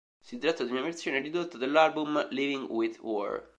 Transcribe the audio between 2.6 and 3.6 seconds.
with War".